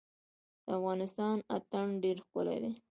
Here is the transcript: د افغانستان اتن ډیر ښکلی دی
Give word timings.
د 0.65 0.67
افغانستان 0.77 1.37
اتن 1.55 1.87
ډیر 2.03 2.17
ښکلی 2.25 2.57
دی 2.63 2.71